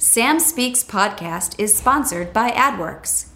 Sam 0.00 0.38
Speaks 0.38 0.84
podcast 0.84 1.58
is 1.58 1.76
sponsored 1.76 2.32
by 2.32 2.52
Adwerx. 2.52 3.30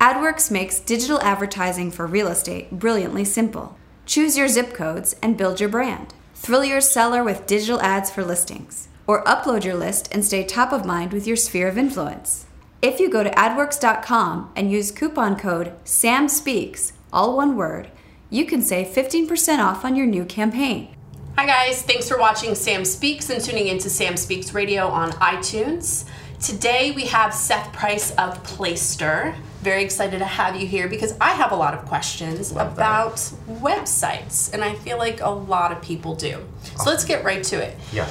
Adwerx 0.00 0.52
makes 0.52 0.78
digital 0.78 1.20
advertising 1.20 1.90
for 1.90 2.06
real 2.06 2.28
estate 2.28 2.70
brilliantly 2.70 3.24
simple. 3.24 3.76
Choose 4.06 4.38
your 4.38 4.46
zip 4.46 4.72
codes 4.72 5.16
and 5.20 5.36
build 5.36 5.58
your 5.58 5.68
brand. 5.68 6.14
Thrill 6.36 6.64
your 6.64 6.80
seller 6.80 7.24
with 7.24 7.48
digital 7.48 7.80
ads 7.80 8.08
for 8.08 8.24
listings, 8.24 8.86
or 9.08 9.24
upload 9.24 9.64
your 9.64 9.74
list 9.74 10.08
and 10.12 10.24
stay 10.24 10.44
top 10.44 10.72
of 10.72 10.86
mind 10.86 11.12
with 11.12 11.26
your 11.26 11.36
sphere 11.36 11.66
of 11.66 11.76
influence. 11.76 12.46
If 12.80 13.00
you 13.00 13.10
go 13.10 13.24
to 13.24 13.30
adwerx.com 13.30 14.52
and 14.54 14.70
use 14.70 14.92
coupon 14.92 15.36
code 15.36 15.72
SAMSPEAKS, 15.84 16.92
all 17.12 17.36
one 17.36 17.56
word, 17.56 17.90
you 18.30 18.46
can 18.46 18.62
save 18.62 18.94
15% 18.94 19.58
off 19.58 19.84
on 19.84 19.96
your 19.96 20.06
new 20.06 20.24
campaign. 20.24 20.95
Hi, 21.38 21.44
guys. 21.44 21.82
Thanks 21.82 22.08
for 22.08 22.16
watching 22.16 22.54
Sam 22.54 22.82
Speaks 22.82 23.28
and 23.28 23.44
tuning 23.44 23.66
into 23.66 23.90
Sam 23.90 24.16
Speaks 24.16 24.54
Radio 24.54 24.88
on 24.88 25.10
iTunes. 25.12 26.06
Today 26.40 26.92
we 26.92 27.04
have 27.08 27.34
Seth 27.34 27.74
Price 27.74 28.10
of 28.12 28.42
Placester. 28.42 29.34
Very 29.60 29.84
excited 29.84 30.20
to 30.20 30.24
have 30.24 30.56
you 30.56 30.66
here 30.66 30.88
because 30.88 31.14
I 31.20 31.32
have 31.32 31.52
a 31.52 31.54
lot 31.56 31.74
of 31.74 31.84
questions 31.84 32.54
Love 32.54 32.74
that. 32.76 32.80
about 32.80 33.16
websites, 33.60 34.50
and 34.54 34.64
I 34.64 34.76
feel 34.76 34.96
like 34.96 35.20
a 35.20 35.28
lot 35.28 35.72
of 35.72 35.82
people 35.82 36.14
do. 36.14 36.42
So 36.82 36.88
let's 36.88 37.04
get 37.04 37.22
right 37.22 37.44
to 37.44 37.62
it. 37.62 37.76
Yeah. 37.92 38.08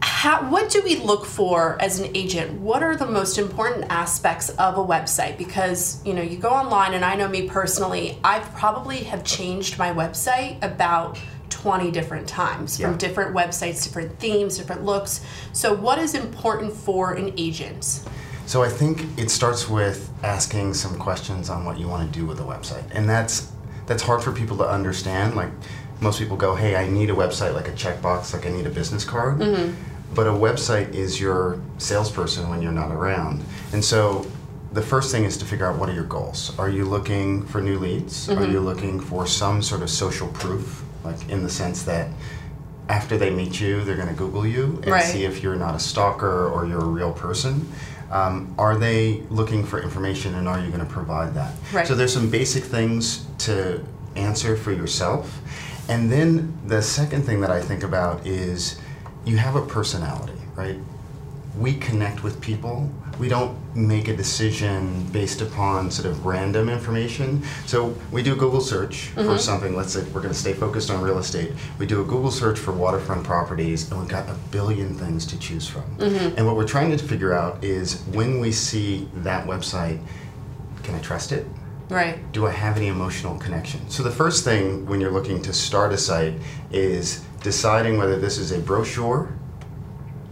How, 0.00 0.50
what 0.50 0.70
do 0.70 0.80
we 0.82 0.96
look 0.96 1.26
for 1.26 1.76
as 1.78 2.00
an 2.00 2.10
agent? 2.16 2.58
What 2.58 2.82
are 2.82 2.96
the 2.96 3.06
most 3.06 3.36
important 3.36 3.84
aspects 3.90 4.48
of 4.48 4.78
a 4.78 4.82
website? 4.82 5.36
Because 5.36 6.02
you 6.06 6.14
know, 6.14 6.22
you 6.22 6.38
go 6.38 6.48
online, 6.48 6.94
and 6.94 7.04
I 7.04 7.16
know 7.16 7.28
me 7.28 7.46
personally, 7.46 8.18
I 8.24 8.38
probably 8.38 9.04
have 9.04 9.24
changed 9.24 9.78
my 9.78 9.92
website 9.92 10.56
about 10.62 11.18
20 11.62 11.90
different 11.90 12.26
times 12.26 12.80
from 12.80 12.96
different 12.96 13.34
websites, 13.34 13.84
different 13.84 14.18
themes, 14.18 14.56
different 14.56 14.84
looks. 14.84 15.20
So, 15.52 15.74
what 15.74 15.98
is 15.98 16.14
important 16.14 16.72
for 16.72 17.12
an 17.12 17.34
agent? 17.36 18.02
So 18.50 18.64
I 18.64 18.68
think 18.68 19.06
it 19.16 19.30
starts 19.30 19.68
with 19.68 20.10
asking 20.24 20.74
some 20.74 20.98
questions 20.98 21.50
on 21.50 21.64
what 21.64 21.78
you 21.78 21.86
want 21.86 22.12
to 22.12 22.18
do 22.18 22.26
with 22.26 22.40
a 22.40 22.42
website, 22.42 22.82
and 22.90 23.08
that's 23.08 23.52
that's 23.86 24.02
hard 24.02 24.24
for 24.24 24.32
people 24.32 24.56
to 24.56 24.68
understand. 24.68 25.36
Like 25.36 25.50
most 26.00 26.18
people 26.18 26.36
go, 26.36 26.56
"Hey, 26.56 26.74
I 26.74 26.88
need 26.88 27.10
a 27.10 27.14
website, 27.14 27.54
like 27.54 27.68
a 27.68 27.72
checkbox, 27.72 28.32
like 28.32 28.46
I 28.46 28.50
need 28.50 28.66
a 28.66 28.70
business 28.70 29.04
card." 29.04 29.38
Mm-hmm. 29.38 29.74
But 30.16 30.26
a 30.26 30.32
website 30.32 30.92
is 30.94 31.20
your 31.20 31.60
salesperson 31.78 32.48
when 32.48 32.60
you're 32.60 32.72
not 32.72 32.90
around, 32.90 33.44
and 33.72 33.84
so. 33.84 34.26
The 34.72 34.82
first 34.82 35.10
thing 35.10 35.24
is 35.24 35.36
to 35.38 35.44
figure 35.44 35.66
out 35.66 35.80
what 35.80 35.88
are 35.88 35.92
your 35.92 36.04
goals. 36.04 36.56
Are 36.56 36.70
you 36.70 36.84
looking 36.84 37.44
for 37.44 37.60
new 37.60 37.76
leads? 37.76 38.28
Are 38.28 38.36
mm-hmm. 38.36 38.52
you 38.52 38.60
looking 38.60 39.00
for 39.00 39.26
some 39.26 39.62
sort 39.62 39.82
of 39.82 39.90
social 39.90 40.28
proof, 40.28 40.84
like 41.04 41.28
in 41.28 41.42
the 41.42 41.50
sense 41.50 41.82
that 41.84 42.08
after 42.88 43.16
they 43.16 43.30
meet 43.30 43.60
you, 43.60 43.84
they're 43.84 43.96
going 43.96 44.08
to 44.08 44.14
Google 44.14 44.46
you 44.46 44.80
and 44.82 44.88
Right. 44.88 45.04
see 45.04 45.24
if 45.24 45.42
you're 45.42 45.54
not 45.56 45.74
a 45.74 45.78
stalker 45.78 46.48
or 46.48 46.66
you're 46.66 46.80
a 46.80 46.84
real 46.84 47.12
person. 47.12 47.68
Um, 48.10 48.52
are 48.58 48.76
they 48.76 49.22
looking 49.30 49.64
for 49.64 49.80
information 49.80 50.34
and 50.34 50.48
are 50.48 50.58
you 50.58 50.68
going 50.68 50.84
to 50.84 50.92
provide 50.92 51.34
that? 51.34 51.54
Right. 51.72 51.86
So 51.86 51.94
there's 51.94 52.12
some 52.12 52.28
basic 52.28 52.64
things 52.64 53.24
to 53.38 53.84
answer 54.16 54.56
for 54.56 54.72
yourself. 54.72 55.40
And 55.88 56.10
then 56.10 56.58
the 56.66 56.82
second 56.82 57.22
thing 57.22 57.40
that 57.42 57.50
I 57.50 57.60
think 57.60 57.84
about 57.84 58.26
is 58.26 58.80
you 59.24 59.36
have 59.36 59.54
a 59.54 59.64
personality, 59.64 60.32
right? 60.56 60.76
We 61.58 61.74
connect 61.74 62.22
with 62.22 62.40
people. 62.40 62.90
We 63.18 63.28
don't 63.28 63.58
make 63.76 64.08
a 64.08 64.16
decision 64.16 65.04
based 65.12 65.40
upon 65.40 65.90
sort 65.90 66.06
of 66.06 66.24
random 66.24 66.68
information. 66.68 67.42
So 67.66 67.94
we 68.10 68.22
do 68.22 68.32
a 68.32 68.36
Google 68.36 68.60
search 68.60 69.08
for 69.08 69.20
mm-hmm. 69.20 69.36
something. 69.38 69.76
Let's 69.76 69.92
say 69.92 70.02
we're 70.04 70.22
going 70.22 70.32
to 70.32 70.38
stay 70.38 70.52
focused 70.52 70.90
on 70.90 71.02
real 71.02 71.18
estate. 71.18 71.52
We 71.78 71.86
do 71.86 72.00
a 72.00 72.04
Google 72.04 72.30
search 72.30 72.58
for 72.58 72.72
waterfront 72.72 73.24
properties, 73.24 73.90
and 73.90 74.00
we've 74.00 74.08
got 74.08 74.28
a 74.28 74.34
billion 74.50 74.94
things 74.94 75.26
to 75.26 75.38
choose 75.38 75.68
from. 75.68 75.82
Mm-hmm. 75.96 76.38
And 76.38 76.46
what 76.46 76.56
we're 76.56 76.68
trying 76.68 76.96
to 76.96 76.98
figure 76.98 77.34
out 77.34 77.62
is 77.62 78.00
when 78.12 78.40
we 78.40 78.52
see 78.52 79.08
that 79.16 79.46
website, 79.46 80.00
can 80.82 80.94
I 80.94 81.00
trust 81.00 81.32
it? 81.32 81.46
Right. 81.90 82.30
do 82.32 82.46
I 82.46 82.52
have 82.52 82.76
any 82.76 82.86
emotional 82.86 83.36
connection? 83.36 83.90
So 83.90 84.04
the 84.04 84.12
first 84.12 84.44
thing 84.44 84.86
when 84.86 85.00
you're 85.00 85.10
looking 85.10 85.42
to 85.42 85.52
start 85.52 85.92
a 85.92 85.98
site 85.98 86.34
is 86.70 87.24
deciding 87.42 87.98
whether 87.98 88.16
this 88.16 88.38
is 88.38 88.52
a 88.52 88.60
brochure, 88.60 89.34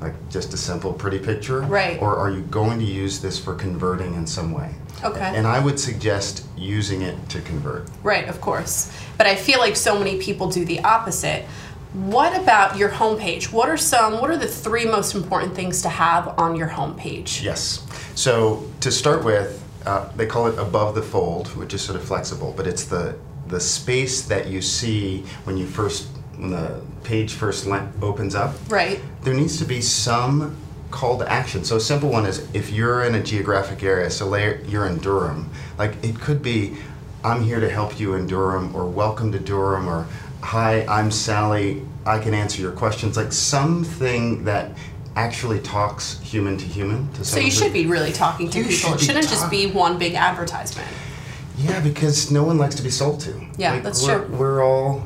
like 0.01 0.15
just 0.31 0.55
a 0.55 0.57
simple 0.57 0.93
pretty 0.93 1.19
picture, 1.19 1.61
Right. 1.63 2.01
or 2.01 2.17
are 2.17 2.31
you 2.31 2.43
going 2.43 2.79
to 2.79 2.85
use 2.85 3.21
this 3.21 3.39
for 3.39 3.55
converting 3.55 4.15
in 4.15 4.27
some 4.27 4.53
way? 4.53 4.75
Okay. 5.05 5.33
And 5.35 5.47
I 5.47 5.59
would 5.59 5.79
suggest 5.79 6.45
using 6.57 7.03
it 7.03 7.29
to 7.31 7.41
convert. 7.41 7.89
Right, 8.03 8.29
of 8.29 8.41
course. 8.41 8.93
But 9.17 9.27
I 9.27 9.35
feel 9.37 9.59
like 9.61 9.77
so 9.77 9.99
many 9.99 10.19
people 10.19 10.49
do 10.51 10.65
the 10.65 10.81
opposite. 10.81 11.45
What 11.93 12.39
about 12.41 12.77
your 12.77 12.91
homepage? 12.91 13.51
What 13.53 13.69
are 13.69 13.77
some 13.77 14.21
what 14.21 14.31
are 14.31 14.37
the 14.37 14.47
three 14.49 14.85
most 14.85 15.15
important 15.15 15.55
things 15.55 15.83
to 15.83 15.89
have 15.89 16.39
on 16.39 16.55
your 16.57 16.69
homepage? 16.69 17.43
Yes. 17.43 17.87
So 18.15 18.69
to 18.81 18.91
start 18.91 19.25
with, 19.25 19.63
uh, 19.87 20.09
they 20.17 20.27
call 20.27 20.49
it 20.49 20.59
above 20.59 20.95
the 20.95 21.03
fold, 21.03 21.49
which 21.57 21.73
is 21.75 21.81
sort 21.81 21.97
of 21.99 22.05
flexible, 22.05 22.53
but 22.57 22.67
it's 22.67 22.85
the 22.85 23.17
the 23.47 23.61
space 23.61 24.23
that 24.23 24.49
you 24.49 24.61
see 24.61 25.25
when 25.45 25.57
you 25.57 25.67
first 25.67 26.09
when 26.39 26.51
the 26.51 26.81
page 27.05 27.35
first 27.35 27.67
opens 28.01 28.35
up. 28.35 28.55
Right. 28.69 29.01
there 29.23 29.35
needs 29.35 29.59
to 29.59 29.65
be 29.65 29.81
some 29.81 30.57
call 30.91 31.19
to 31.19 31.31
action. 31.31 31.65
So 31.65 31.77
a 31.77 31.81
simple 31.81 32.09
one 32.11 32.25
is 32.25 32.49
if 32.55 32.71
you're 32.71 33.05
in 33.05 33.15
a 33.15 33.23
geographic 33.23 33.83
area, 33.83 34.11
so 34.11 34.35
you're 34.35 34.87
in 34.87 34.99
Durham, 34.99 35.51
like 35.77 36.03
it 36.03 36.19
could 36.21 36.43
be, 36.43 36.77
I'm 37.25 37.43
here 37.43 37.61
to 37.61 37.69
help 37.69 37.99
you 38.01 38.15
in 38.15 38.27
Durham, 38.27 38.75
or 38.75 38.87
welcome 38.87 39.33
to 39.33 39.39
Durham, 39.39 39.89
or 39.89 40.07
hi, 40.43 40.87
I'm 40.87 41.11
Sally, 41.11 41.83
I 42.07 42.19
can 42.19 42.33
answer 42.33 42.63
your 42.63 42.73
questions. 42.73 43.17
Like 43.17 43.33
something 43.33 44.45
that 44.45 44.73
actually 45.17 45.59
talks 45.61 46.21
human 46.21 46.57
to 46.57 46.65
human 46.65 47.13
to 47.13 47.25
So 47.25 47.41
you 47.41 47.51
should 47.51 47.73
be 47.73 47.87
really 47.87 48.13
talking 48.13 48.49
to 48.51 48.59
You 48.59 48.65
people. 48.65 48.93
should 48.93 49.01
It 49.01 49.05
shouldn't 49.05 49.29
just 49.29 49.51
be 49.51 49.67
one 49.67 49.99
big 49.99 50.15
advertisement. 50.15 50.89
Yeah, 51.59 51.81
because 51.81 52.31
no 52.31 52.45
one 52.45 52.57
likes 52.57 52.77
to 52.77 52.83
be 52.83 52.91
sold 52.91 53.21
to. 53.23 53.45
Yeah, 53.57 53.81
that's 53.81 54.07
we're, 54.07 54.27
true. 54.27 54.37
We're 54.37 54.65
all, 54.65 55.03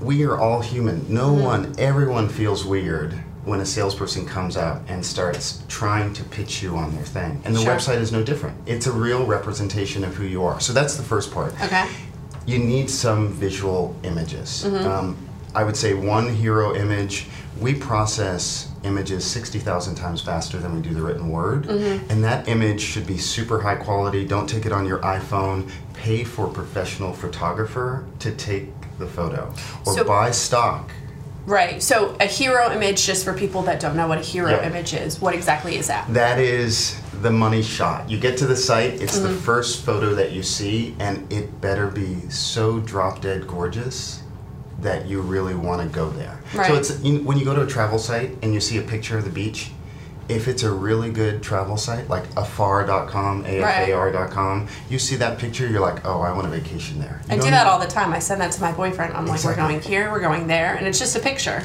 we 0.00 0.24
are 0.24 0.38
all 0.38 0.60
human. 0.60 1.04
No 1.12 1.28
Mm-hmm. 1.30 1.42
one, 1.44 1.74
everyone 1.78 2.28
feels 2.28 2.64
weird 2.64 3.12
when 3.44 3.60
a 3.60 3.66
salesperson 3.66 4.26
comes 4.26 4.56
out 4.56 4.82
and 4.88 5.04
starts 5.04 5.62
trying 5.68 6.12
to 6.12 6.22
pitch 6.24 6.62
you 6.62 6.76
on 6.76 6.94
their 6.94 7.04
thing. 7.04 7.40
And 7.44 7.56
the 7.56 7.60
Sure. 7.62 7.74
website 7.74 7.96
is 7.98 8.12
no 8.12 8.22
different. 8.22 8.56
It's 8.66 8.86
a 8.86 8.92
real 8.92 9.24
representation 9.26 10.04
of 10.04 10.14
who 10.16 10.24
you 10.24 10.44
are. 10.44 10.60
So 10.60 10.72
that's 10.72 10.96
the 10.96 11.02
first 11.02 11.32
part. 11.32 11.54
Okay. 11.62 11.86
You 12.46 12.58
need 12.58 12.90
some 12.90 13.28
visual 13.32 13.96
images. 14.02 14.64
Mm-hmm. 14.66 14.86
Um, 14.86 15.16
I 15.54 15.64
would 15.64 15.76
say 15.76 15.94
one 15.94 16.34
hero 16.34 16.76
image. 16.76 17.26
We 17.58 17.74
process 17.74 18.68
images 18.84 19.24
60,000 19.24 19.94
times 19.96 20.20
faster 20.20 20.58
than 20.58 20.74
we 20.76 20.80
do 20.82 20.92
the 20.94 21.02
written 21.02 21.30
word. 21.30 21.64
Mm-hmm. 21.64 22.10
And 22.10 22.22
that 22.24 22.48
image 22.48 22.80
should 22.82 23.06
be 23.06 23.16
super 23.18 23.60
high 23.60 23.74
quality. 23.76 24.24
Don't 24.26 24.46
take 24.48 24.66
it 24.66 24.72
on 24.72 24.86
your 24.86 24.98
iPhone. 24.98 25.70
Pay 25.94 26.22
for 26.24 26.46
a 26.46 26.50
professional 26.50 27.12
photographer 27.12 28.04
to 28.20 28.30
take 28.32 28.68
the 28.98 29.06
photo. 29.06 29.52
Or 29.86 29.94
So- 29.94 30.04
buy 30.04 30.30
stock. 30.30 30.90
Right. 31.46 31.82
So 31.82 32.14
a 32.20 32.26
hero 32.26 32.70
image 32.70 33.06
just 33.06 33.24
for 33.24 33.32
people 33.32 33.62
that 33.62 33.80
don't 33.80 33.96
know 33.96 34.06
what 34.06 34.18
a 34.18 34.22
hero 34.22 34.50
Yeah. 34.50 34.66
image 34.66 34.92
is. 34.92 35.18
What 35.20 35.34
exactly 35.34 35.76
is 35.78 35.86
that? 35.86 36.12
That 36.12 36.38
is 36.38 36.96
the 37.22 37.30
money 37.30 37.62
shot. 37.62 38.10
You 38.10 38.18
get 38.18 38.36
to 38.38 38.46
the 38.46 38.54
site, 38.56 39.00
it's 39.00 39.16
Mm-hmm. 39.18 39.28
the 39.28 39.34
first 39.34 39.82
photo 39.84 40.14
that 40.14 40.32
you 40.32 40.42
see, 40.42 40.94
and 40.98 41.26
it 41.32 41.60
better 41.62 41.86
be 41.86 42.18
so 42.28 42.80
drop 42.80 43.22
dead 43.22 43.46
gorgeous 43.48 44.20
that 44.82 45.06
you 45.06 45.20
really 45.22 45.54
want 45.54 45.80
to 45.82 45.88
go 45.88 46.10
there. 46.10 46.38
Right. 46.54 46.66
So 46.68 46.74
it's 46.74 47.00
you, 47.02 47.20
when 47.20 47.38
you 47.38 47.44
go 47.46 47.54
to 47.54 47.62
a 47.62 47.66
travel 47.66 47.98
site 47.98 48.36
and 48.42 48.52
you 48.52 48.60
see 48.60 48.76
a 48.78 48.82
picture 48.82 49.16
of 49.16 49.24
the 49.24 49.30
beach, 49.30 49.72
if 50.28 50.46
it's 50.46 50.62
a 50.62 50.70
really 50.70 51.10
good 51.10 51.42
travel 51.42 51.76
site 51.76 52.08
like 52.08 52.24
afar.com, 52.36 53.44
afar.com, 53.46 54.68
you 54.90 54.98
see 54.98 55.16
that 55.16 55.38
picture, 55.38 55.66
you're 55.66 55.80
like, 55.80 56.04
oh, 56.06 56.20
I 56.20 56.32
want 56.32 56.46
a 56.46 56.50
vacation 56.50 57.00
there. 57.00 57.22
You 57.28 57.34
I 57.34 57.38
do 57.38 57.50
that 57.50 57.66
all 57.66 57.78
the 57.78 57.86
time. 57.86 58.12
I 58.12 58.18
send 58.18 58.40
that 58.40 58.52
to 58.52 58.60
my 58.60 58.72
boyfriend. 58.72 59.14
I'm 59.14 59.26
like, 59.26 59.42
we're 59.42 59.56
going 59.56 59.80
here, 59.80 60.10
we're 60.10 60.20
going 60.20 60.46
there, 60.46 60.74
and 60.74 60.86
it's 60.86 60.98
just 60.98 61.16
a 61.16 61.20
picture. 61.20 61.62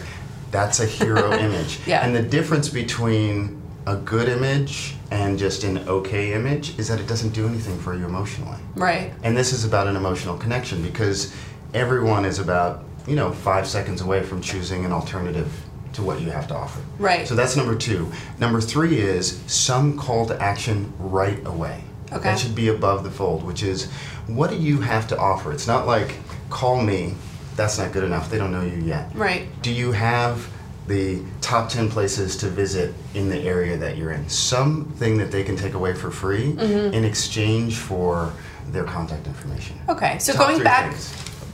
That's 0.51 0.79
a 0.79 0.85
hero 0.85 1.34
image. 1.38 1.79
Yeah. 1.85 2.06
And 2.06 2.16
the 2.16 2.22
difference 2.22 2.69
between 2.69 3.62
a 3.85 3.97
good 3.97 4.29
image 4.29 4.95
and 5.12 5.38
just 5.38 5.63
an 5.63 5.80
okay 5.80 6.33
image 6.33 6.77
is 6.80 6.88
that 6.88 7.00
it 7.00 7.07
doesn't 7.07 7.31
do 7.33 7.48
anything 7.48 7.77
for 7.80 7.95
you 7.95 8.06
emotionally. 8.06 8.57
Right. 8.75 9.13
And 9.24 9.36
this 9.36 9.51
is 9.51 9.66
about 9.66 9.88
an 9.88 9.95
emotional 9.95 10.38
connection 10.38 10.81
because 10.81 11.36
everyone 11.74 12.24
is 12.24 12.39
about, 12.39 12.86
you 13.07 13.16
know, 13.16 13.31
five 13.31 13.68
seconds 13.68 14.01
away 14.01 14.24
from 14.24 14.42
choosing 14.42 14.86
an 14.86 14.94
alternative 14.94 15.51
to 15.94 16.01
what 16.04 16.22
you 16.22 16.30
have 16.31 16.48
to 16.48 16.56
offer. 16.56 16.81
Right. 17.00 17.28
So 17.28 17.36
that's 17.36 17.56
number 17.56 17.75
two. 17.75 18.12
Number 18.40 18.60
three 18.62 19.00
is 19.00 19.40
some 19.48 19.98
call 19.98 20.25
to 20.28 20.42
action 20.42 20.92
right 21.00 21.40
away. 21.45 21.84
Okay. 22.12 22.24
That 22.24 22.40
should 22.40 22.56
be 22.56 22.68
above 22.68 23.04
the 23.04 23.12
fold, 23.12 23.44
which 23.44 23.63
is 23.63 23.90
what 24.28 24.50
do 24.51 24.57
you 24.57 24.81
have 24.81 25.07
to 25.10 25.18
offer? 25.18 25.51
It's 25.51 25.68
not 25.68 25.88
like 25.88 26.16
call 26.50 26.81
me, 26.81 27.16
that's 27.56 27.78
not 27.78 27.92
good 27.92 28.04
enough. 28.04 28.30
They 28.30 28.38
don't 28.38 28.51
know 28.51 28.62
you 28.63 28.81
yet. 28.84 29.10
Right. 29.16 29.48
Do 29.62 29.72
you 29.72 29.92
have 29.92 30.48
the 30.88 31.22
top 31.42 31.69
10 31.69 31.90
places 31.90 32.36
to 32.38 32.50
visit 32.50 32.94
in 33.13 33.30
the 33.30 33.40
area 33.40 33.78
that 33.78 33.98
you're 33.98 34.12
in? 34.12 34.28
Something 34.30 35.18
that 35.18 35.31
they 35.31 35.44
can 35.44 35.56
take 35.56 35.74
away 35.74 35.94
for 35.94 36.12
free 36.12 36.54
Mm-hmm. 36.54 36.94
in 36.94 37.04
exchange 37.06 37.78
for 37.78 38.34
their 38.72 38.84
contact 38.84 39.25
information. 39.28 39.80
Okay. 39.90 40.18
So 40.19 40.34
Top 40.34 40.48
going 40.48 40.63
back 40.63 40.92
things. 40.92 41.13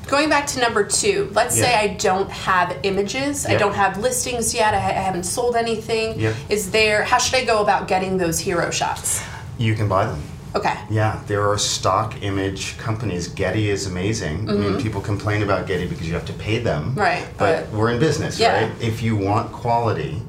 Going 0.10 0.28
back 0.28 0.48
to 0.48 0.60
number 0.60 0.84
two, 0.84 1.30
let's 1.34 1.56
say 1.56 1.76
I 1.76 1.94
don't 1.94 2.32
have 2.32 2.80
images, 2.82 3.46
I 3.46 3.56
don't 3.58 3.76
have 3.76 4.00
listings 4.00 4.56
yet, 4.56 4.74
I, 4.74 4.78
I 4.78 4.80
haven't 4.82 5.24
sold 5.24 5.56
anything. 5.56 6.20
Yep. 6.20 6.36
Is 6.50 6.72
there, 6.72 7.04
how 7.04 7.20
should 7.20 7.36
I 7.36 7.46
go 7.46 7.62
about 7.62 7.88
getting 7.88 8.18
those 8.18 8.40
hero 8.40 8.72
shots? 8.72 9.24
You 9.60 9.76
can 9.76 9.88
buy 9.88 10.08
them. 10.08 10.20
Okay. 10.56 10.74
Yeah, 10.90 11.22
there 11.28 11.48
are 11.48 11.60
stock 11.60 12.24
image 12.24 12.76
companies. 12.80 13.28
Getty 13.28 13.70
is 13.70 13.86
amazing. 13.86 14.50
I 14.50 14.54
mean, 14.54 14.82
people 14.82 15.00
complain 15.00 15.44
about 15.44 15.68
Getty 15.68 15.86
because 15.86 16.08
you 16.08 16.16
have 16.16 16.26
to 16.26 16.34
pay 16.34 16.58
them. 16.58 16.90
Mm-hmm. 16.92 17.00
Right, 17.00 17.28
But, 17.38 17.70
but- 17.70 17.78
we're 17.78 17.92
in 17.92 18.00
business, 18.00 18.40
Yeah. 18.40 18.64
right? 18.64 18.82
If 18.82 19.04
you 19.04 19.16
want 19.16 19.52
quality, 19.52 20.24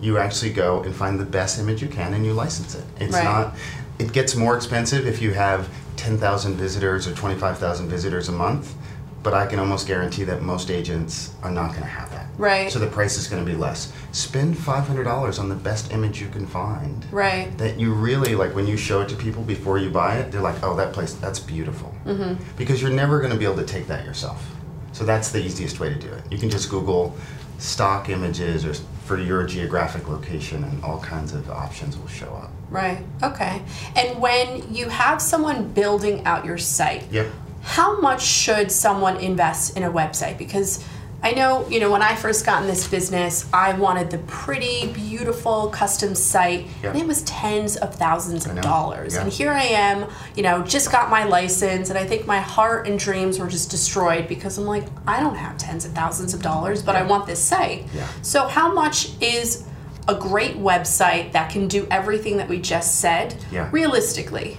you 0.00 0.18
actually 0.18 0.52
go 0.52 0.82
and 0.82 0.92
find 0.92 1.20
the 1.20 1.24
best 1.24 1.60
image 1.60 1.80
you 1.80 1.86
can 1.86 2.12
and 2.12 2.26
you 2.26 2.32
license 2.32 2.74
it. 2.74 2.82
It's 2.98 3.12
Right. 3.14 3.22
not, 3.22 3.54
it 4.00 4.12
gets 4.12 4.34
more 4.34 4.56
expensive 4.56 5.06
if 5.06 5.22
you 5.22 5.32
have 5.34 5.68
10,000 5.96 6.56
visitors 6.56 7.06
or 7.06 7.14
25,000 7.14 7.88
visitors 7.88 8.28
a 8.28 8.32
month, 8.32 8.74
but 9.22 9.34
I 9.34 9.46
can 9.46 9.58
almost 9.58 9.86
guarantee 9.86 10.24
that 10.24 10.42
most 10.42 10.70
agents 10.70 11.34
are 11.42 11.50
not 11.50 11.70
going 11.70 11.82
to 11.82 11.88
have 11.88 12.10
that. 12.10 12.26
Right. 12.38 12.70
So 12.72 12.78
the 12.78 12.86
price 12.86 13.16
is 13.16 13.28
going 13.28 13.44
to 13.44 13.50
be 13.50 13.56
less. 13.56 13.92
Spend 14.10 14.56
$500 14.56 15.38
on 15.38 15.48
the 15.48 15.54
best 15.54 15.92
image 15.92 16.20
you 16.20 16.28
can 16.28 16.46
find 16.46 17.06
Right. 17.12 17.56
that 17.58 17.78
you 17.78 17.92
really 17.92 18.34
like 18.34 18.54
when 18.54 18.66
you 18.66 18.76
show 18.76 19.00
it 19.02 19.08
to 19.10 19.16
people 19.16 19.42
before 19.42 19.78
you 19.78 19.90
buy 19.90 20.16
it 20.16 20.30
they're 20.32 20.40
like 20.40 20.62
oh 20.62 20.74
that 20.76 20.92
place 20.92 21.14
that's 21.14 21.38
beautiful 21.38 21.94
mm-hmm. 22.04 22.42
because 22.56 22.80
you're 22.82 22.90
never 22.90 23.18
going 23.18 23.32
to 23.32 23.38
be 23.38 23.44
able 23.44 23.56
to 23.56 23.64
take 23.64 23.86
that 23.86 24.04
yourself 24.04 24.54
so 24.92 25.04
that's 25.04 25.30
the 25.30 25.42
easiest 25.42 25.80
way 25.80 25.88
to 25.88 25.98
do 25.98 26.08
it 26.08 26.22
you 26.30 26.38
can 26.38 26.50
just 26.50 26.70
google 26.70 27.16
stock 27.58 28.08
images 28.08 28.64
or 28.64 28.74
for 29.04 29.18
your 29.18 29.44
geographic 29.44 30.08
location 30.08 30.64
and 30.64 30.82
all 30.84 31.00
kinds 31.00 31.32
of 31.32 31.48
options 31.50 31.96
will 31.96 32.08
show 32.08 32.32
up 32.34 32.50
Right. 32.70 33.04
Okay. 33.22 33.60
And 33.96 34.18
when 34.18 34.74
you 34.74 34.88
have 34.88 35.20
someone 35.20 35.68
building 35.72 36.24
out 36.24 36.46
your 36.46 36.56
site, 36.56 37.04
yep 37.12 37.26
how 37.62 38.00
much 38.00 38.22
should 38.22 38.70
someone 38.70 39.16
invest 39.18 39.76
in 39.76 39.82
a 39.82 39.90
website? 39.90 40.36
Because 40.38 40.84
I 41.24 41.30
know, 41.30 41.68
you 41.68 41.78
know, 41.78 41.88
when 41.92 42.02
I 42.02 42.16
first 42.16 42.44
got 42.44 42.62
in 42.62 42.68
this 42.68 42.88
business, 42.88 43.46
I 43.52 43.74
wanted 43.74 44.10
the 44.10 44.18
pretty, 44.18 44.92
beautiful 44.92 45.68
custom 45.68 46.16
site, 46.16 46.66
Yeah. 46.82 46.90
and 46.90 46.98
it 47.00 47.06
was 47.06 47.22
tens 47.22 47.76
of 47.76 47.94
thousands 47.94 48.44
of 48.44 48.60
dollars. 48.60 49.14
Yeah. 49.14 49.20
And 49.22 49.32
here 49.32 49.52
I 49.52 49.62
am, 49.62 50.06
you 50.34 50.42
know, 50.42 50.62
just 50.62 50.90
got 50.90 51.10
my 51.10 51.22
license, 51.22 51.90
and 51.90 51.96
I 51.98 52.04
think 52.04 52.26
my 52.26 52.40
heart 52.40 52.88
and 52.88 52.98
dreams 52.98 53.38
were 53.38 53.46
just 53.46 53.70
destroyed 53.70 54.26
because 54.26 54.58
I'm 54.58 54.64
like, 54.66 54.84
I 55.06 55.20
don't 55.20 55.36
have 55.36 55.56
tens 55.58 55.84
of 55.84 55.92
thousands 55.92 56.34
of 56.34 56.42
dollars, 56.42 56.82
but 56.82 56.96
I 56.96 57.04
want 57.04 57.26
this 57.28 57.38
site. 57.38 57.86
Yeah. 57.94 58.08
So, 58.22 58.48
how 58.48 58.72
much 58.72 59.10
is 59.22 59.62
a 60.08 60.16
great 60.16 60.56
website 60.56 61.30
that 61.30 61.50
can 61.52 61.68
do 61.68 61.86
everything 61.88 62.38
that 62.38 62.48
we 62.48 62.58
just 62.60 62.96
said 62.98 63.36
Yeah. 63.52 63.68
realistically? 63.70 64.58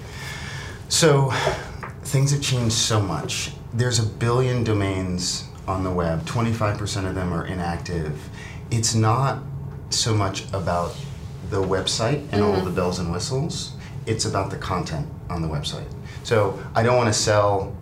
So 0.88 1.34
things 2.14 2.30
have 2.30 2.44
changed 2.44 2.76
so 2.76 3.02
much. 3.02 3.54
There's 3.74 3.98
a 3.98 4.06
billion 4.06 4.64
domains 4.64 5.50
on 5.68 5.84
the 5.84 5.90
web. 5.90 6.24
25% 6.26 7.08
of 7.08 7.16
them 7.16 7.34
are 7.34 7.48
inactive. 7.48 8.30
It's 8.70 8.94
not 8.94 9.42
so 9.90 10.14
much 10.14 10.46
about 10.54 10.96
the 11.50 11.60
website 11.60 12.32
and 12.32 12.44
all 12.44 12.54
mm-hmm. 12.54 12.66
the 12.66 12.70
bells 12.70 13.00
and 13.00 13.12
whistles. 13.12 13.74
It's 14.06 14.26
about 14.26 14.52
the 14.52 14.58
content 14.58 15.08
on 15.28 15.42
the 15.42 15.48
website. 15.48 15.88
So 16.24 16.62
I 16.76 16.84
don't 16.84 16.98
want 16.98 17.12
to 17.12 17.20
sell 17.20 17.76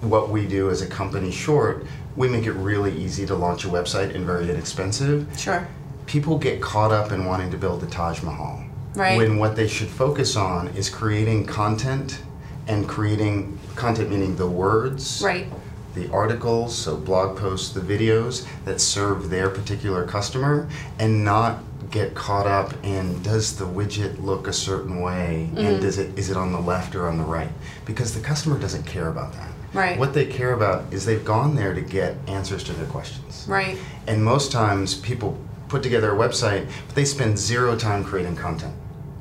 what 0.00 0.28
we 0.28 0.46
do 0.46 0.70
as 0.70 0.82
a 0.82 0.86
company 0.86 1.32
short. 1.32 1.84
We 2.14 2.28
make 2.28 2.46
it 2.46 2.52
really 2.52 2.96
easy 2.96 3.26
to 3.26 3.34
launch 3.34 3.64
a 3.64 3.68
website 3.68 4.14
and 4.14 4.24
very 4.24 4.48
inexpensive 4.48 5.26
Sure. 5.36 5.66
people 6.06 6.38
get 6.38 6.62
caught 6.62 6.92
up 6.92 7.10
in 7.10 7.24
wanting 7.24 7.50
to 7.50 7.56
build 7.56 7.80
the 7.80 7.88
Taj 7.88 8.22
Mahal. 8.22 8.62
Right. 8.94 9.16
When 9.16 9.38
what 9.38 9.56
they 9.56 9.66
should 9.66 9.88
focus 9.88 10.36
on 10.36 10.68
is 10.68 10.88
creating 10.88 11.46
content 11.46 12.22
and 12.68 12.88
creating 12.88 13.58
content 13.74 14.10
meaning 14.10 14.36
the 14.36 14.46
words, 14.46 15.20
Right. 15.24 15.46
the 15.94 16.10
articles, 16.10 16.76
so 16.76 16.96
blog 16.96 17.36
posts, 17.36 17.70
the 17.70 17.80
videos 17.80 18.46
that 18.64 18.80
serve 18.80 19.30
their 19.30 19.48
particular 19.50 20.04
customer 20.06 20.68
and 20.98 21.24
not 21.24 21.58
get 21.90 22.14
caught 22.14 22.46
up 22.46 22.72
in 22.82 23.22
does 23.22 23.56
the 23.56 23.66
widget 23.66 24.22
look 24.24 24.48
a 24.48 24.52
certain 24.52 25.00
way 25.02 25.48
Mm-hmm. 25.52 25.58
and 25.66 25.80
does 25.82 25.98
it 25.98 26.18
is 26.18 26.30
it 26.30 26.36
on 26.36 26.52
the 26.52 26.60
left 26.60 26.94
or 26.94 27.06
on 27.08 27.18
the 27.18 27.24
right? 27.24 27.50
Because 27.84 28.14
the 28.14 28.20
customer 28.20 28.58
doesn't 28.58 28.84
care 28.86 29.08
about 29.08 29.32
that. 29.34 29.50
Right. 29.74 29.98
What 29.98 30.12
they 30.14 30.26
care 30.26 30.52
about 30.52 30.84
is 30.92 31.04
they've 31.06 31.24
gone 31.24 31.54
there 31.54 31.74
to 31.74 31.80
get 31.80 32.16
answers 32.26 32.62
to 32.64 32.72
their 32.74 32.86
questions. 32.86 33.46
Right. 33.48 33.76
And 34.06 34.22
most 34.24 34.52
times 34.52 34.94
people 34.94 35.36
put 35.68 35.82
together 35.82 36.12
a 36.12 36.16
website, 36.16 36.66
but 36.86 36.94
they 36.94 37.04
spend 37.06 37.38
zero 37.38 37.74
time 37.76 38.04
creating 38.04 38.36
content. 38.36 38.74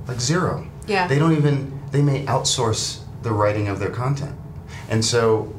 Like 0.08 0.20
zero. 0.20 0.68
Yeah. 0.88 1.08
They 1.08 1.18
don't 1.20 1.32
even, 1.38 1.80
they 1.92 2.02
may 2.02 2.26
outsource 2.26 3.00
the 3.23 3.31
writing 3.31 3.68
of 3.68 3.79
their 3.79 3.89
content. 3.89 4.35
And 4.89 5.03
so, 5.03 5.53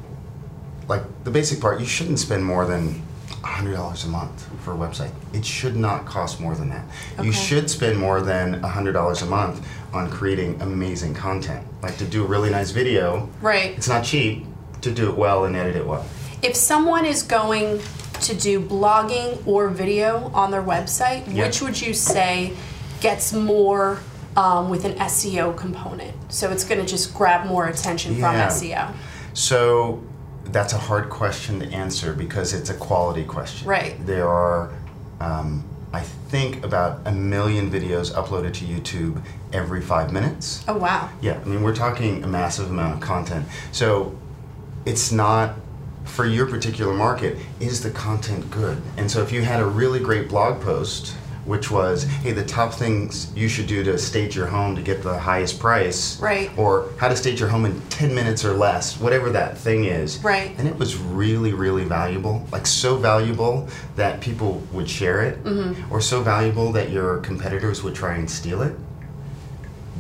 like 0.88 1.02
the 1.24 1.30
basic 1.30 1.60
part, 1.60 1.80
you 1.80 1.86
shouldn't 1.86 2.18
spend 2.18 2.44
more 2.44 2.66
than 2.66 3.02
$100 3.42 4.04
a 4.04 4.08
month 4.08 4.48
for 4.62 4.72
a 4.72 4.76
website. 4.76 5.10
It 5.32 5.44
should 5.44 5.76
not 5.76 6.04
cost 6.06 6.40
more 6.40 6.54
than 6.54 6.68
that. 6.70 6.84
Okay. 7.14 7.26
You 7.26 7.32
should 7.32 7.68
spend 7.70 7.98
more 7.98 8.20
than 8.20 8.60
$100 8.62 9.22
a 9.22 9.26
month 9.26 9.66
on 9.92 10.10
creating 10.10 10.60
amazing 10.62 11.14
content. 11.14 11.66
Like 11.82 11.96
to 11.98 12.04
do 12.04 12.24
a 12.24 12.26
really 12.26 12.50
nice 12.50 12.70
video, 12.70 13.28
Right. 13.40 13.72
it's 13.76 13.88
not 13.88 14.04
cheap 14.04 14.46
to 14.82 14.90
do 14.90 15.08
it 15.10 15.16
well 15.16 15.44
and 15.44 15.56
edit 15.56 15.76
it 15.76 15.86
well. 15.86 16.04
If 16.42 16.56
someone 16.56 17.04
is 17.04 17.22
going 17.22 17.80
to 18.20 18.34
do 18.34 18.60
blogging 18.60 19.44
or 19.46 19.68
video 19.68 20.30
on 20.34 20.50
their 20.50 20.62
website, 20.62 21.24
Yeah. 21.28 21.46
which 21.46 21.60
would 21.62 21.80
you 21.80 21.94
say 21.94 22.52
gets 23.00 23.32
more 23.32 23.98
um, 24.37 24.69
with 24.70 24.84
an 24.84 24.94
SEO 24.94 25.56
component? 25.56 26.14
So 26.32 26.50
it's 26.50 26.64
going 26.64 26.81
to 26.81 26.87
just 26.87 27.14
grab 27.14 27.46
more 27.46 27.67
attention 27.69 28.14
from 28.14 28.34
Yeah. 28.34 28.49
SEO. 28.49 28.94
So 29.34 30.02
that's 30.44 30.73
a 30.73 30.79
hard 30.79 31.08
question 31.11 31.61
to 31.61 31.67
answer 31.73 32.12
because 32.12 32.52
it's 32.52 32.70
a 32.70 32.75
quality 32.75 33.25
question. 33.25 33.69
Right. 33.69 34.05
There 34.05 34.29
are, 34.29 34.73
um, 35.20 35.64
I 35.93 36.00
think, 36.00 36.64
about 36.64 37.00
a 37.05 37.12
million 37.12 37.70
videos 37.70 38.12
uploaded 38.12 38.55
to 38.55 38.64
YouTube 38.64 39.23
every 39.52 39.81
five 39.81 40.12
minutes. 40.12 40.64
Oh, 40.67 40.76
wow. 40.76 41.08
Yeah, 41.20 41.38
I 41.40 41.44
mean, 41.44 41.62
we're 41.62 41.75
talking 41.75 42.25
a 42.25 42.26
massive 42.26 42.70
amount 42.70 42.94
of 42.94 43.00
content. 43.00 43.46
So 43.70 44.17
it's 44.84 45.12
not 45.12 45.55
for 46.05 46.26
your 46.26 46.46
particular 46.46 46.93
market, 46.93 47.38
is 47.61 47.82
the 47.82 47.90
content 47.90 48.50
good? 48.50 48.82
And 48.96 49.11
so 49.11 49.23
if 49.23 49.31
you 49.32 49.43
had 49.43 49.61
a 49.61 49.67
really 49.67 50.00
great 50.00 50.29
blog 50.29 50.61
post, 50.61 51.14
which 51.44 51.70
was, 51.70 52.04
hey, 52.04 52.30
the 52.32 52.44
top 52.44 52.72
things 52.72 53.32
you 53.34 53.48
should 53.48 53.66
do 53.66 53.82
to 53.82 53.98
stage 53.98 54.36
your 54.36 54.46
home 54.46 54.76
to 54.76 54.82
get 54.82 55.02
the 55.02 55.18
highest 55.18 55.58
price, 55.58 56.20
Right. 56.20 56.50
or 56.56 56.88
how 56.98 57.08
to 57.08 57.16
stage 57.16 57.40
your 57.40 57.48
home 57.48 57.64
in 57.64 57.80
10 57.90 58.14
minutes 58.14 58.44
or 58.44 58.52
less, 58.52 58.98
whatever 59.00 59.28
that 59.30 59.58
thing 59.58 59.84
is. 59.84 60.18
Right. 60.22 60.54
And 60.58 60.68
it 60.68 60.78
was 60.78 60.96
really, 60.96 61.52
really 61.52 61.84
valuable, 61.84 62.46
like 62.52 62.66
so 62.66 62.96
valuable 62.96 63.68
that 63.96 64.20
people 64.20 64.62
would 64.72 64.88
share 64.88 65.22
it, 65.22 65.42
Mm-hmm. 65.44 65.92
or 65.92 66.00
so 66.00 66.22
valuable 66.22 66.70
that 66.72 66.90
your 66.90 67.18
competitors 67.18 67.82
would 67.82 67.94
try 67.94 68.14
and 68.14 68.30
steal 68.30 68.62
it 68.62 68.74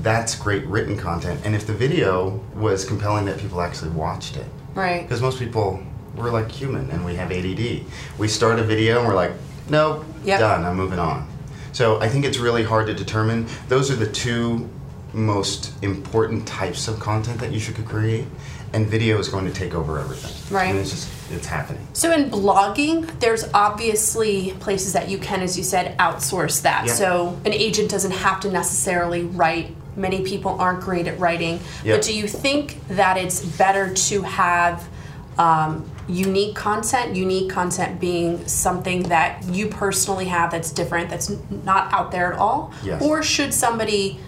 that's 0.02 0.34
great 0.34 0.66
written 0.66 0.96
content. 0.96 1.40
And 1.44 1.54
if 1.54 1.66
the 1.66 1.72
video 1.74 2.40
was 2.56 2.84
compelling 2.84 3.24
that 3.26 3.38
people 3.38 3.60
actually 3.60 3.90
watched 3.90 4.36
it, 4.36 4.46
Right. 4.74 5.02
because 5.02 5.20
most 5.22 5.38
people 5.38 5.80
we're 6.16 6.30
like 6.30 6.50
human 6.50 6.90
and 6.90 7.04
we 7.04 7.14
have 7.14 7.30
ADD. 7.30 7.84
We 8.18 8.26
start 8.28 8.58
a 8.58 8.62
video 8.64 8.98
and 8.98 9.06
we're 9.08 9.14
like, 9.14 9.32
nope, 9.68 10.04
Yep. 10.24 10.40
done. 10.40 10.64
I'm 10.64 10.76
moving 10.76 10.98
on. 10.98 11.26
So 11.72 12.00
I 12.00 12.08
think 12.08 12.24
it's 12.24 12.38
really 12.38 12.62
hard 12.64 12.86
to 12.86 12.94
determine. 12.94 13.46
Those 13.68 13.90
are 13.90 13.96
the 13.96 14.10
two 14.10 14.68
most 15.12 15.72
important 15.82 16.46
types 16.46 16.88
of 16.88 16.98
content 16.98 17.38
that 17.40 17.52
you 17.52 17.60
should 17.60 17.76
create, 17.84 18.26
and 18.72 18.86
video 18.86 19.18
is 19.18 19.28
going 19.28 19.44
to 19.44 19.52
take 19.52 19.74
over 19.74 19.98
everything. 19.98 20.54
Right. 20.54 20.72
Mean, 20.72 20.82
it's 20.82 20.90
just 20.90 21.10
it's 21.30 21.46
happening. 21.46 21.86
So 21.92 22.12
in 22.12 22.30
blogging, 22.30 23.18
there's 23.20 23.44
obviously 23.52 24.52
places 24.60 24.92
that 24.92 25.08
you 25.08 25.18
can, 25.18 25.40
as 25.40 25.56
you 25.56 25.64
said, 25.64 25.96
outsource 25.98 26.62
that. 26.62 26.86
Yeah. 26.86 26.92
So 26.94 27.40
an 27.44 27.52
agent 27.52 27.90
doesn't 27.90 28.12
have 28.12 28.40
to 28.40 28.50
necessarily 28.50 29.24
write. 29.24 29.74
Many 29.96 30.22
people 30.24 30.58
aren't 30.58 30.80
great 30.80 31.06
at 31.06 31.18
writing. 31.18 31.60
Yeah. 31.84 31.96
But 31.96 32.04
do 32.04 32.16
you 32.16 32.26
think 32.26 32.86
that 32.88 33.18
it's 33.18 33.44
better 33.44 33.92
to 33.92 34.22
have 34.22 34.88
um, 35.38 35.90
unique 36.08 36.54
content? 36.54 37.16
Unique 37.16 37.50
content 37.50 38.00
being 38.00 38.46
something 38.46 39.04
that 39.04 39.44
you 39.44 39.68
personally 39.68 40.26
have 40.26 40.50
that's 40.50 40.70
different, 40.70 41.10
that's 41.10 41.30
not 41.64 41.92
out 41.92 42.10
there 42.12 42.32
at 42.32 42.38
all? 42.38 42.72
Yes. 42.84 43.02
Or 43.02 43.22
should 43.22 43.54
somebody 43.54 44.18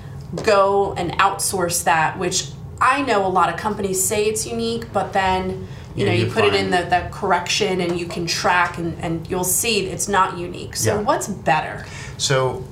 go 0.43 0.95
and 0.95 1.13
outsource 1.19 1.85
that, 1.85 2.19
which 2.19 2.49
I 2.81 3.03
know 3.03 3.25
a 3.27 3.29
lot 3.29 3.49
of 3.53 3.57
companies 3.59 4.03
say 4.03 4.25
it's 4.27 4.47
unique, 4.47 4.93
but 4.93 5.13
then 5.13 5.69
you 5.95 6.05
Yeah, 6.05 6.07
know 6.07 6.13
you 6.19 6.27
put 6.31 6.45
it 6.45 6.55
in 6.55 6.71
the, 6.71 6.83
the 6.91 7.09
correction 7.13 7.81
and 7.81 7.99
you 7.99 8.07
can 8.07 8.27
track 8.27 8.79
and, 8.79 8.99
and 9.01 9.29
you'll 9.31 9.45
see 9.45 9.87
it's 9.87 10.09
not 10.09 10.39
unique. 10.39 10.75
So 10.75 10.97
Yeah. 10.97 11.03
what's 11.03 11.29
better? 11.29 11.85
So, 12.17 12.65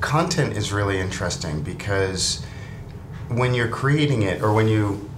content 0.00 0.56
is 0.56 0.72
really 0.72 0.98
interesting 1.00 1.62
because 1.62 2.44
when 3.28 3.54
you're 3.54 3.68
creating 3.68 4.22
it, 4.22 4.42
or 4.42 4.52
when 4.52 4.68
you, 4.68 5.08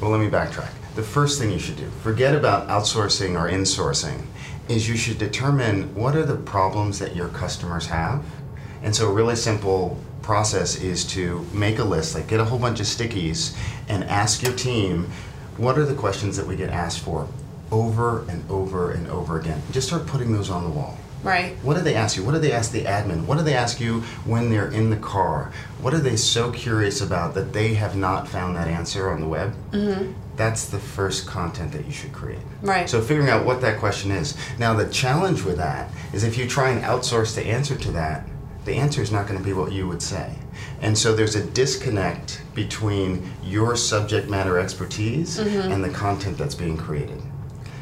well, 0.00 0.10
let 0.10 0.20
me 0.20 0.28
backtrack. 0.28 0.70
The 0.94 1.02
first 1.02 1.38
thing 1.38 1.50
you 1.50 1.58
should 1.58 1.76
do, 1.76 1.88
forget 2.02 2.34
about 2.34 2.68
outsourcing 2.68 3.40
or 3.40 3.48
insourcing, 3.50 4.22
is 4.68 4.88
you 4.88 4.96
should 4.96 5.18
determine 5.18 5.94
what 5.94 6.16
are 6.16 6.24
the 6.24 6.36
problems 6.36 6.98
that 6.98 7.16
your 7.16 7.28
customers 7.28 7.86
have. 7.86 8.24
And 8.82 8.94
so, 8.94 9.08
a 9.08 9.12
really 9.12 9.36
simple 9.36 9.98
process 10.22 10.80
is 10.80 11.04
to 11.06 11.46
make 11.52 11.78
a 11.78 11.84
list, 11.84 12.14
like 12.14 12.28
get 12.28 12.40
a 12.40 12.44
whole 12.44 12.58
bunch 12.58 12.80
of 12.80 12.86
stickies 12.86 13.56
and 13.88 14.04
ask 14.04 14.42
your 14.42 14.54
team, 14.54 15.10
what 15.56 15.78
are 15.78 15.84
the 15.84 15.94
questions 15.94 16.36
that 16.36 16.46
we 16.46 16.56
get 16.56 16.70
asked 16.70 17.00
for 17.00 17.28
over 17.72 18.28
and 18.28 18.48
over 18.50 18.92
and 18.92 19.08
over 19.08 19.38
again. 19.38 19.62
Just 19.70 19.88
start 19.88 20.06
putting 20.06 20.32
those 20.32 20.50
on 20.50 20.64
the 20.64 20.70
wall. 20.70 20.98
Right. 21.22 21.54
What 21.62 21.76
do 21.76 21.82
they 21.82 21.94
ask 21.94 22.16
you? 22.16 22.24
What 22.24 22.32
do 22.32 22.38
they 22.38 22.52
ask 22.52 22.72
the 22.72 22.84
admin? 22.84 23.26
What 23.26 23.36
do 23.36 23.44
they 23.44 23.54
ask 23.54 23.78
you 23.78 24.00
when 24.24 24.50
they're 24.50 24.70
in 24.70 24.88
the 24.88 24.96
car? 24.96 25.52
What 25.80 25.92
are 25.92 25.98
they 25.98 26.16
so 26.16 26.50
curious 26.50 27.02
about 27.02 27.34
that 27.34 27.52
they 27.52 27.74
have 27.74 27.94
not 27.94 28.26
found 28.26 28.56
that 28.56 28.68
answer 28.68 29.10
on 29.10 29.20
the 29.20 29.28
web? 29.28 29.54
Mm-hmm. 29.72 30.12
That's 30.40 30.64
the 30.70 30.78
first 30.78 31.26
content 31.26 31.70
that 31.72 31.84
you 31.84 31.92
should 31.92 32.14
create. 32.14 32.38
Right. 32.62 32.88
So 32.88 33.02
figuring 33.02 33.28
out 33.28 33.44
what 33.44 33.60
that 33.60 33.78
question 33.78 34.10
is. 34.10 34.38
Now 34.58 34.72
the 34.72 34.88
challenge 34.88 35.42
with 35.42 35.58
that 35.58 35.90
is 36.14 36.24
if 36.24 36.38
you 36.38 36.48
try 36.48 36.70
and 36.70 36.82
outsource 36.82 37.34
the 37.34 37.44
answer 37.44 37.76
to 37.76 37.92
that, 37.92 38.26
the 38.64 38.72
answer 38.72 39.02
is 39.02 39.12
not 39.12 39.26
going 39.26 39.38
to 39.38 39.44
be 39.44 39.52
what 39.52 39.70
you 39.70 39.86
would 39.86 40.00
say. 40.00 40.34
And 40.80 40.96
so 40.96 41.14
there's 41.14 41.36
a 41.36 41.44
disconnect 41.44 42.40
between 42.54 43.30
your 43.44 43.76
subject 43.76 44.30
matter 44.30 44.58
expertise 44.58 45.36
Mm-hmm. 45.38 45.72
and 45.72 45.84
the 45.84 45.90
content 45.90 46.38
that's 46.38 46.54
being 46.54 46.78
created. 46.78 47.20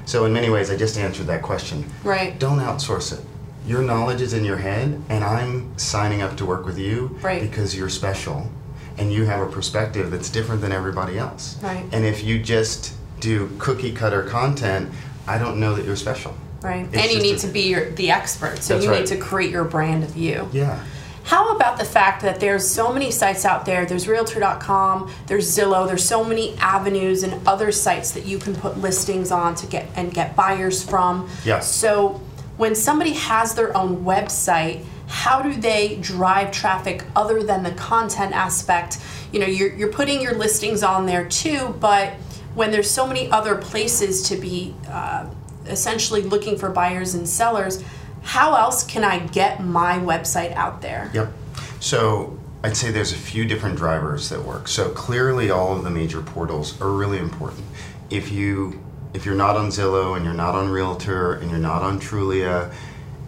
So 0.05 0.25
in 0.25 0.33
many 0.33 0.50
ways, 0.50 0.69
I 0.69 0.77
just 0.77 0.99
answered 0.99 1.29
that 1.29 1.43
question. 1.43 1.85
Right. 2.03 2.37
Don't 2.41 2.59
outsource 2.59 3.12
it. 3.17 3.25
Your 3.69 3.83
knowledge 3.83 4.21
is 4.21 4.33
in 4.33 4.45
your 4.45 4.57
head, 4.57 5.00
and 5.09 5.23
I'm 5.23 5.79
signing 5.79 6.23
up 6.23 6.37
to 6.38 6.45
work 6.45 6.67
with 6.67 6.77
you 6.79 7.17
Right. 7.23 7.41
because 7.41 7.77
you're 7.77 7.88
special 7.88 8.50
and 8.99 9.12
you 9.12 9.25
have 9.25 9.40
a 9.47 9.50
perspective 9.50 10.11
that's 10.11 10.28
different 10.28 10.61
than 10.61 10.73
everybody 10.73 11.19
else. 11.19 11.57
Right. 11.62 11.85
And 11.93 12.05
if 12.05 12.25
you 12.25 12.38
just 12.38 12.95
do 13.21 13.50
cookie 13.59 13.93
cutter 13.93 14.23
content, 14.23 14.90
I 15.26 15.38
don't 15.38 15.61
know 15.61 15.75
that 15.75 15.85
you're 15.85 15.97
special. 15.97 16.35
Right. 16.62 16.87
It's 16.93 16.97
and 16.97 17.11
you 17.12 17.21
need 17.21 17.37
a- 17.37 17.40
to 17.40 17.49
be 17.49 17.62
your, 17.62 17.90
the 17.90 18.11
expert. 18.11 18.62
So 18.62 18.78
you 18.78 18.90
right. 18.90 19.00
need 19.00 19.09
to 19.09 19.17
create 19.17 19.50
your 19.50 19.64
brand 19.64 20.05
of 20.05 20.17
you. 20.17 20.49
Yeah. 20.52 20.85
How 21.25 21.55
about 21.55 21.78
the 21.78 21.85
fact 21.85 22.23
that 22.23 22.40
there's 22.40 22.67
so 22.67 22.90
many 22.90 23.11
sites 23.11 23.45
out 23.45 23.67
there? 23.67 23.85
There's 23.85 24.09
Realtor.com, 24.09 25.12
there's 25.26 25.47
Zillow, 25.47 25.87
there's 25.87 26.09
so 26.09 26.25
many 26.25 26.57
avenues 26.57 27.23
and 27.23 27.47
other 27.47 27.71
sites 27.71 28.12
that 28.12 28.25
you 28.25 28.38
can 28.38 28.55
put 28.55 28.78
listings 28.78 29.31
on 29.31 29.55
to 29.57 29.67
get 29.67 29.88
and 29.95 30.12
get 30.12 30.35
buyers 30.35 30.83
from. 30.83 31.28
Yeah. 31.45 31.61
So 31.61 32.23
when 32.57 32.75
somebody 32.75 33.12
has 33.12 33.55
their 33.55 33.76
own 33.76 34.07
website, 34.07 34.87
how 35.09 35.41
do 35.41 35.55
they 35.55 35.97
drive 35.97 36.53
traffic 36.53 37.03
other 37.17 37.43
than 37.43 37.62
the 37.62 37.73
content 37.73 38.33
aspect? 38.35 38.99
You 39.33 39.41
know, 39.41 39.47
you're 39.47 39.75
you're 39.75 39.93
putting 39.93 40.21
your 40.21 40.35
listings 40.35 40.83
on 40.83 41.07
there 41.07 41.27
too, 41.29 41.75
but 41.81 42.12
when 42.55 42.71
there's 42.71 42.91
so 42.91 43.07
many 43.07 43.31
other 43.31 43.57
places 43.57 44.23
to 44.29 44.37
be 44.37 44.75
uh, 44.88 45.29
essentially 45.67 46.23
looking 46.23 46.59
for 46.59 46.69
buyers 46.69 47.15
and 47.15 47.29
sellers, 47.29 47.83
how 48.23 48.55
else 48.55 48.85
can 48.85 49.05
I 49.05 49.21
get 49.29 49.62
my 49.62 49.99
website 49.99 50.53
out 50.53 50.83
there? 50.83 51.11
Yep. 51.15 51.33
So 51.81 52.38
I'd 52.62 52.77
say 52.77 52.91
there's 52.91 53.12
a 53.12 53.17
few 53.17 53.47
different 53.47 53.77
drivers 53.77 54.29
that 54.29 54.43
work. 54.43 54.69
So 54.69 54.91
clearly, 54.91 55.50
all 55.50 55.77
of 55.77 55.85
the 55.85 55.91
major 55.91 56.21
portals 56.21 56.79
are 56.81 56.93
really 56.93 57.19
important. 57.19 57.65
If 58.11 58.31
you 58.31 58.79
if 59.15 59.25
you're 59.25 59.35
not 59.35 59.57
on 59.57 59.69
Zillow 59.69 60.17
and 60.17 60.25
you're 60.25 60.35
not 60.35 60.55
on 60.55 60.69
Realtor 60.69 61.35
and 61.35 61.50
you're 61.50 61.59
not 61.59 61.83
on 61.83 61.99
Trulia, 61.99 62.75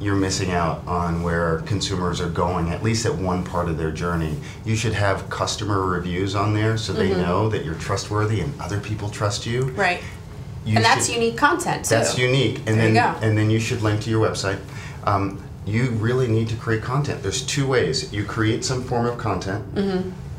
you're 0.00 0.16
missing 0.16 0.50
out 0.50 0.86
on 0.86 1.22
where 1.22 1.58
consumers 1.66 2.20
are 2.20 2.28
going, 2.30 2.70
at 2.70 2.82
least 2.82 3.04
at 3.04 3.14
one 3.14 3.44
part 3.44 3.68
of 3.68 3.76
their 3.76 3.90
journey. 3.90 4.34
You 4.64 4.74
should 4.74 4.94
have 4.94 5.28
customer 5.28 5.82
reviews 5.84 6.34
on 6.34 6.54
there 6.54 6.78
so 6.78 6.92
they 6.94 7.10
know 7.10 7.50
that 7.50 7.64
you're 7.66 7.74
trustworthy 7.74 8.40
and 8.40 8.58
other 8.60 8.80
people 8.80 9.10
trust 9.10 9.44
you. 9.44 9.64
Right. 9.72 10.00
You 10.64 10.76
and 10.76 10.84
that's 10.84 11.06
should- 11.06 11.16
unique 11.16 11.36
content 11.36 11.84
too. 11.84 11.94
that's 11.96 12.16
unique, 12.18 12.58
and 12.66 12.78
There 12.78 12.88
you 12.88 12.94
then 12.94 13.14
go. 13.14 13.26
and 13.26 13.36
then 13.36 13.50
you 13.50 13.60
should 13.60 13.82
link 13.82 14.00
to 14.02 14.10
your 14.10 14.26
website. 14.26 14.58
Um, 15.04 15.42
you 15.66 15.90
really 15.90 16.28
need 16.28 16.48
to 16.48 16.56
create 16.56 16.82
content. 16.82 17.22
There's 17.22 17.42
two 17.44 17.66
ways: 17.66 18.12
you 18.12 18.24
create 18.24 18.64
some 18.64 18.82
form 18.82 19.06
of 19.06 19.16
content, 19.18 19.64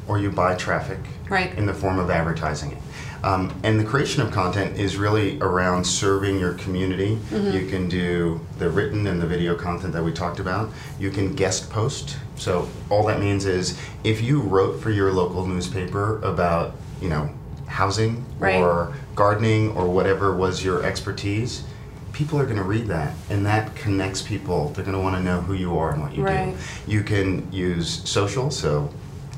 or 0.08 0.20
you 0.20 0.30
buy 0.32 0.56
traffic. 0.56 1.00
Right. 1.30 1.58
in 1.58 1.66
the 1.66 1.74
form 1.74 1.98
of 1.98 2.10
advertising 2.10 2.74
it. 2.74 2.78
Um, 3.24 3.54
and 3.64 3.80
the 3.80 3.86
creation 3.86 4.22
of 4.22 4.32
content 4.32 4.78
is 4.78 4.98
really 4.98 5.40
around 5.40 5.86
serving 5.86 6.40
your 6.40 6.56
community. 6.56 7.16
Mm-hmm. 7.30 7.52
You 7.52 7.68
can 7.68 7.88
do 7.88 8.42
the 8.60 8.70
written 8.70 9.08
and 9.08 9.22
the 9.22 9.26
video 9.28 9.56
content 9.56 9.94
that 9.94 10.04
we 10.04 10.12
talked 10.12 10.42
about. 10.42 10.72
You 11.00 11.10
can 11.10 11.34
guest 11.34 11.70
post. 11.70 12.18
So 12.36 12.68
all 12.90 13.06
that 13.06 13.22
means 13.22 13.46
is 13.46 13.80
if 14.04 14.22
you 14.22 14.42
wrote 14.42 14.82
for 14.82 14.90
your 14.90 15.14
local 15.14 15.46
newspaper 15.48 16.22
about, 16.22 16.76
you 17.02 17.08
know, 17.08 17.30
housing 17.68 18.26
Right. 18.38 18.60
or 18.60 18.94
gardening 19.16 19.72
or 19.78 19.88
whatever 19.88 20.36
was 20.36 20.66
your 20.66 20.84
expertise, 20.84 21.64
people 22.12 22.38
are 22.40 22.46
going 22.46 22.58
to 22.58 22.64
read 22.64 22.88
that 22.88 23.14
and 23.30 23.46
that 23.46 23.74
connects 23.76 24.22
people. 24.22 24.70
They're 24.76 24.84
going 24.84 24.98
to 24.98 25.02
want 25.02 25.16
to 25.16 25.24
know 25.24 25.40
who 25.40 25.54
you 25.54 25.78
are 25.78 25.92
and 25.94 26.02
what 26.02 26.14
you 26.14 26.24
Right. 26.26 26.54
do. 26.86 26.92
You 26.92 27.04
can 27.04 27.50
use 27.54 28.02
social, 28.04 28.52
so 28.52 28.90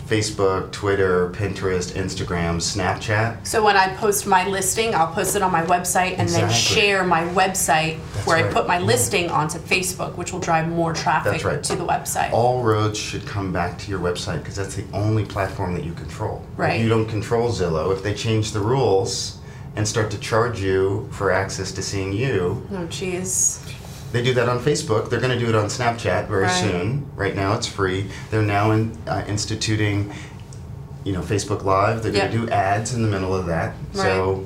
Facebook, 0.08 0.72
Twitter, 0.72 1.30
Pinterest, 1.32 1.94
Instagram, 1.94 2.58
Snapchat. 2.58 3.46
So 3.46 3.64
when 3.64 3.78
I 3.78 3.96
post 3.96 4.28
my 4.28 4.48
listing, 4.48 4.94
I'll 4.94 5.12
post 5.12 5.36
it 5.36 5.42
on 5.42 5.52
my 5.52 5.64
website 5.64 6.18
and 6.18 6.30
then 6.30 6.52
share 6.52 7.04
my 7.04 7.24
website 7.30 8.00
That's 8.14 8.28
where 8.28 8.38
I 8.38 8.52
put 8.52 8.68
my 8.68 8.80
listing 8.80 9.30
onto 9.30 9.60
Facebook, 9.60 10.16
which 10.16 10.34
will 10.34 10.40
drive 10.40 10.68
more 10.68 10.94
traffic 10.94 11.44
right. 11.44 11.64
to 11.64 11.76
the 11.76 11.86
website. 11.86 12.32
All 12.32 12.64
roads 12.64 12.98
should 12.98 13.26
come 13.26 13.52
back 13.52 13.78
to 13.80 13.90
your 13.90 14.00
website 14.00 14.40
because 14.40 14.56
that's 14.56 14.76
the 14.76 14.86
only 14.94 15.26
platform 15.26 15.74
that 15.76 15.84
you 15.84 15.94
control. 15.94 16.46
Right. 16.58 16.80
You 16.80 16.90
don't 16.90 17.08
control 17.08 17.50
Zillow. 17.50 17.94
If 17.94 18.04
they 18.04 18.14
change 18.14 18.52
the 18.52 18.60
rules 18.60 19.40
and 19.76 19.88
start 19.88 20.12
to 20.12 20.20
charge 20.20 20.60
you 20.62 21.08
for 21.12 21.32
access 21.32 21.72
to 21.72 21.82
seeing 21.82 22.14
you, 22.14 22.68
oh 22.72 22.88
jeez. 22.88 23.60
They 24.14 24.22
do 24.24 24.34
that 24.36 24.48
on 24.48 24.60
Facebook. 24.60 25.10
They're 25.10 25.20
going 25.20 25.38
to 25.38 25.44
do 25.44 25.50
it 25.50 25.56
on 25.56 25.66
Snapchat 25.66 26.28
very 26.28 26.44
Right. 26.44 26.52
soon. 26.62 27.06
Right 27.16 27.36
now, 27.36 27.54
it's 27.56 27.68
free. 27.68 28.10
They're 28.32 28.44
now 28.44 28.72
in, 28.72 28.96
uh, 29.08 29.24
instituting, 29.28 30.14
you 31.04 31.12
know, 31.14 31.22
Facebook 31.22 31.64
Live. 31.64 32.04
They're 32.04 32.12
going 32.12 32.32
to 32.32 32.38
do 32.38 32.48
ads 32.50 32.94
in 32.94 33.02
the 33.02 33.10
middle 33.10 33.36
of 33.36 33.48
that. 33.48 33.74
Right. 33.94 34.04
So, 34.06 34.44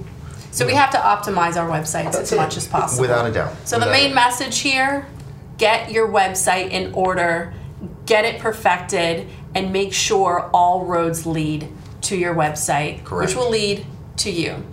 So 0.52 0.66
we 0.66 0.74
have 0.74 0.90
to 0.92 0.98
optimize 0.98 1.58
our 1.58 1.70
websites 1.70 2.14
That's 2.14 2.20
as 2.20 2.32
it. 2.32 2.38
much 2.38 2.58
as 2.58 2.66
possible. 2.68 3.02
Without 3.02 3.28
a 3.28 3.32
doubt. 3.32 3.54
So 3.66 3.78
the 3.78 3.86
main 3.92 4.14
message 4.16 4.60
here, 4.60 5.06
get 5.58 5.92
your 5.92 6.08
website 6.08 6.72
in 6.72 6.94
order, 6.94 7.54
get 8.06 8.24
it 8.26 8.40
perfected, 8.40 9.28
and 9.54 9.72
make 9.74 9.94
sure 9.94 10.50
all 10.54 10.86
roads 10.86 11.26
lead 11.28 11.68
to 12.04 12.16
your 12.16 12.34
website, 12.34 13.04
Correct. 13.04 13.30
which 13.30 13.36
will 13.38 13.50
lead 13.50 13.86
to 14.18 14.32
you. 14.32 14.64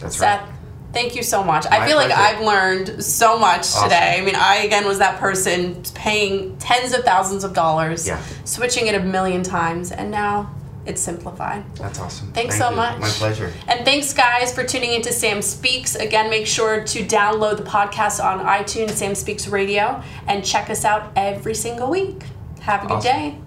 That's 0.00 0.16
Seth, 0.16 0.40
right. 0.40 0.48
Thank 0.92 1.14
you 1.16 1.22
so 1.22 1.42
much. 1.44 1.66
I 1.70 1.80
My 1.80 1.86
feel 1.86 1.96
like. 1.96 2.10
I've 2.10 2.40
learned 2.44 3.02
so 3.04 3.38
much 3.38 3.60
Awesome. 3.60 3.84
today. 3.84 4.16
I 4.18 4.24
mean, 4.24 4.34
I 4.36 4.56
again 4.64 4.86
was 4.86 4.98
that 4.98 5.18
person 5.18 5.82
paying 5.94 6.56
tens 6.58 6.92
of 6.94 7.04
thousands 7.04 7.44
of 7.44 7.52
dollars, 7.54 8.06
Yeah. 8.06 8.18
switching 8.44 8.86
it 8.86 8.94
a 8.94 9.00
million 9.00 9.42
times, 9.42 9.92
and 9.92 10.10
now 10.10 10.50
it's 10.86 11.02
simplified. 11.02 11.62
That's 11.76 11.98
awesome. 12.00 12.32
Thanks 12.32 12.56
Thank 12.56 12.62
so 12.64 12.70
you. 12.70 12.76
much. 12.76 12.98
My 12.98 13.08
pleasure. 13.08 13.52
And 13.66 13.84
thanks, 13.84 14.14
guys, 14.14 14.54
for 14.54 14.64
tuning 14.64 14.94
into 14.94 15.12
Sam 15.12 15.42
Speaks. 15.42 15.94
Again, 15.94 16.30
make 16.30 16.46
sure 16.46 16.82
to 16.82 17.04
download 17.04 17.58
the 17.58 17.62
podcast 17.64 18.24
on 18.24 18.40
iTunes, 18.46 18.92
Sam 18.92 19.14
Speaks 19.14 19.46
Radio, 19.48 20.02
and 20.26 20.42
check 20.44 20.70
us 20.70 20.84
out 20.86 21.12
every 21.14 21.54
single 21.54 21.90
week. 21.90 22.22
Have 22.60 22.84
a 22.84 22.86
good 22.86 22.94
Awesome. 22.96 23.12
day. 23.12 23.38